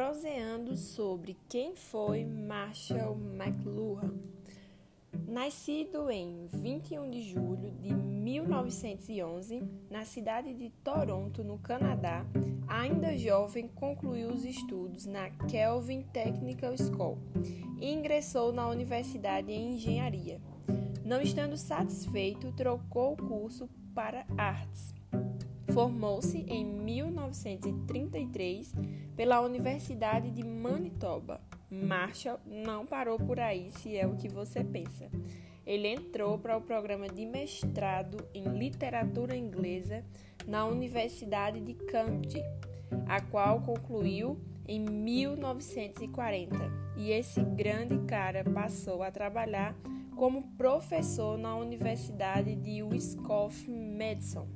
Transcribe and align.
proseando 0.00 0.78
sobre 0.78 1.36
quem 1.46 1.76
foi 1.76 2.24
Marshall 2.24 3.18
McLuhan. 3.34 4.14
Nascido 5.28 6.10
em 6.10 6.46
21 6.46 7.10
de 7.10 7.20
julho 7.20 7.70
de 7.72 7.92
1911, 7.92 9.62
na 9.90 10.06
cidade 10.06 10.54
de 10.54 10.70
Toronto, 10.82 11.44
no 11.44 11.58
Canadá, 11.58 12.24
ainda 12.66 13.14
jovem 13.18 13.68
concluiu 13.68 14.30
os 14.30 14.42
estudos 14.42 15.04
na 15.04 15.28
Kelvin 15.28 16.00
Technical 16.14 16.74
School 16.78 17.18
e 17.78 17.92
ingressou 17.92 18.54
na 18.54 18.66
Universidade 18.68 19.52
em 19.52 19.74
Engenharia. 19.74 20.40
Não 21.04 21.20
estando 21.20 21.58
satisfeito, 21.58 22.50
trocou 22.52 23.12
o 23.12 23.16
curso 23.18 23.68
para 23.94 24.24
artes. 24.38 24.94
Formou-se 25.74 26.38
em 26.48 26.64
1933 27.30 28.74
pela 29.16 29.40
Universidade 29.40 30.30
de 30.30 30.44
Manitoba. 30.44 31.40
Marshall 31.70 32.40
não 32.44 32.84
parou 32.84 33.18
por 33.18 33.38
aí, 33.38 33.70
se 33.70 33.96
é 33.96 34.06
o 34.06 34.16
que 34.16 34.28
você 34.28 34.64
pensa. 34.64 35.08
Ele 35.64 35.88
entrou 35.88 36.38
para 36.38 36.56
o 36.56 36.60
programa 36.60 37.08
de 37.08 37.24
mestrado 37.24 38.26
em 38.34 38.44
literatura 38.58 39.36
inglesa 39.36 40.04
na 40.46 40.66
Universidade 40.66 41.60
de 41.60 41.74
Cambridge, 41.74 42.42
a 43.06 43.20
qual 43.20 43.60
concluiu 43.60 44.40
em 44.66 44.80
1940. 44.80 46.56
E 46.96 47.12
esse 47.12 47.40
grande 47.42 47.98
cara 48.06 48.42
passou 48.42 49.02
a 49.02 49.10
trabalhar 49.10 49.76
como 50.16 50.42
professor 50.56 51.38
na 51.38 51.56
Universidade 51.56 52.54
de 52.56 52.82
Wisconsin-Madison. 52.82 54.46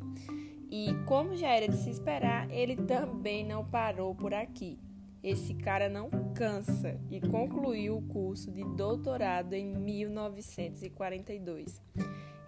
E 0.77 0.93
como 1.07 1.37
já 1.37 1.51
era 1.51 1.69
de 1.69 1.77
se 1.77 1.89
esperar, 1.89 2.51
ele 2.51 2.75
também 2.75 3.47
não 3.47 3.65
parou 3.65 4.13
por 4.13 4.35
aqui. 4.35 4.77
Esse 5.23 5.55
cara 5.55 5.89
não 5.89 6.11
cansa 6.35 7.01
e 7.09 7.21
concluiu 7.21 7.99
o 7.99 8.03
curso 8.03 8.51
de 8.51 8.65
doutorado 8.75 9.53
em 9.53 9.65
1942. 9.65 11.81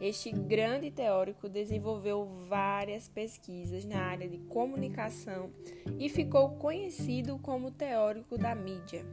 Este 0.01 0.33
grande 0.33 0.91
teórico 0.91 1.49
desenvolveu 1.49 2.27
várias 2.49 3.09
pesquisas 3.09 3.85
na 3.85 4.01
área 4.01 4.29
de 4.29 4.39
comunicação 4.39 5.53
e 5.97 6.09
ficou 6.09 6.57
conhecido 6.57 7.39
como 7.39 7.71
teórico 7.71 8.37
da 8.37 8.57
mídia. 8.57 9.07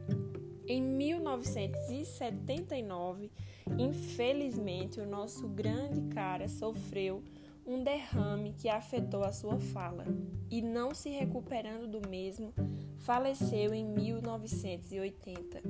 Em 0.68 0.82
1979, 0.82 3.30
infelizmente, 3.78 5.00
o 5.00 5.06
nosso 5.06 5.48
grande 5.50 6.02
cara 6.12 6.48
sofreu 6.48 7.22
um 7.66 7.83
derrame 7.83 8.53
que 8.53 8.69
afetou 8.69 9.23
a 9.23 9.31
sua 9.31 9.59
fala 9.59 10.06
e, 10.50 10.61
não 10.61 10.94
se 10.94 11.09
recuperando 11.09 11.88
do 11.88 12.08
mesmo, 12.08 12.53
faleceu 13.00 13.73
em 13.73 13.86
1980, 13.86 15.61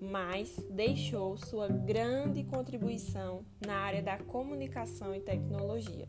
mas 0.00 0.56
deixou 0.70 1.36
sua 1.36 1.68
grande 1.68 2.44
contribuição 2.44 3.44
na 3.64 3.74
área 3.74 4.02
da 4.02 4.18
comunicação 4.18 5.14
e 5.14 5.20
tecnologia. 5.20 6.08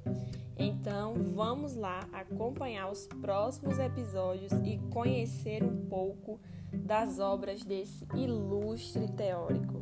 Então, 0.58 1.14
vamos 1.14 1.76
lá 1.76 2.08
acompanhar 2.12 2.92
os 2.92 3.08
próximos 3.22 3.80
episódios 3.80 4.52
e 4.64 4.78
conhecer 4.90 5.64
um 5.64 5.86
pouco 5.88 6.40
das 6.72 7.20
obras 7.20 7.64
desse 7.64 8.06
ilustre 8.14 9.08
teórico. 9.14 9.82